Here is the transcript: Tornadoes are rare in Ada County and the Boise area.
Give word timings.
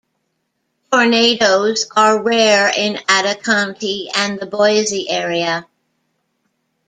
Tornadoes 0.91 1.85
are 1.95 2.23
rare 2.23 2.71
in 2.75 2.97
Ada 3.07 3.35
County 3.35 4.09
and 4.15 4.39
the 4.39 4.47
Boise 4.47 5.07
area. 5.07 5.67